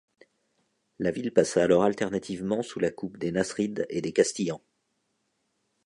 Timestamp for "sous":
2.63-2.79